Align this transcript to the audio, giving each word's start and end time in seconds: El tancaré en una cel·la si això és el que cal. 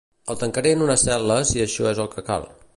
El 0.33 0.37
tancaré 0.43 0.71
en 0.77 0.81
una 0.85 0.95
cel·la 1.03 1.39
si 1.53 1.63
això 1.67 1.89
és 1.93 2.05
el 2.07 2.13
que 2.17 2.29
cal. 2.33 2.53